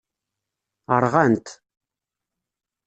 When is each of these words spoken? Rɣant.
Rɣant. 1.03 1.47